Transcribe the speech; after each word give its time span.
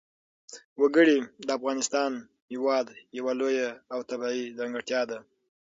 وګړي 0.81 1.17
د 1.45 1.49
افغانستان 1.57 2.11
هېواد 2.51 2.87
یوه 3.17 3.33
لویه 3.39 3.69
او 3.93 3.99
طبیعي 4.09 4.43
ځانګړتیا 4.59 5.01
ده. 5.09 5.19